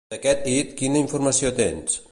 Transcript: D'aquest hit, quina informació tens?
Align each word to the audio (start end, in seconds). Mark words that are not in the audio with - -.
D'aquest 0.13 0.47
hit, 0.53 0.71
quina 0.81 1.01
informació 1.05 1.53
tens? 1.63 2.03